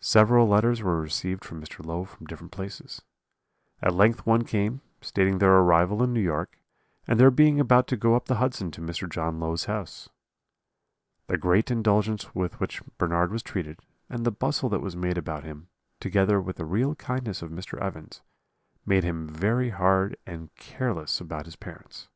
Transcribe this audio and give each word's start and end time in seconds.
"Several 0.00 0.48
letters 0.48 0.82
were 0.82 0.98
received 0.98 1.44
from 1.44 1.60
Mr. 1.62 1.84
Low 1.84 2.02
from 2.06 2.26
different 2.26 2.52
places; 2.52 3.02
at 3.82 3.92
length 3.92 4.24
one 4.24 4.44
came, 4.44 4.80
stating 5.02 5.36
their 5.40 5.52
arrival 5.58 6.02
in 6.02 6.14
New 6.14 6.22
York, 6.22 6.58
and 7.06 7.20
their 7.20 7.30
being 7.30 7.60
about 7.60 7.86
to 7.88 7.96
go 7.98 8.16
up 8.16 8.28
the 8.28 8.36
Hudson 8.36 8.70
to 8.70 8.80
Mr. 8.80 9.06
John 9.10 9.38
Low's 9.38 9.66
house. 9.66 10.08
"The 11.26 11.36
great 11.36 11.70
indulgence 11.70 12.34
with 12.34 12.58
which 12.60 12.80
Bernard 12.96 13.30
was 13.30 13.42
treated, 13.42 13.80
and 14.08 14.24
the 14.24 14.32
bustle 14.32 14.70
that 14.70 14.80
was 14.80 14.96
made 14.96 15.18
about 15.18 15.44
him, 15.44 15.68
together 16.00 16.40
with 16.40 16.56
the 16.56 16.64
real 16.64 16.94
kindness 16.94 17.42
of 17.42 17.50
Mr. 17.50 17.78
Evans, 17.78 18.22
made 18.86 19.04
him 19.04 19.28
very 19.28 19.68
hard 19.68 20.16
and 20.24 20.48
careless 20.56 21.20
about 21.20 21.44
his 21.44 21.56
parents. 21.56 22.08